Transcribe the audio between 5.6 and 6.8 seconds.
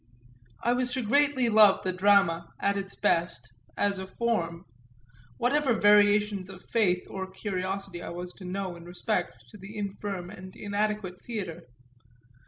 variations of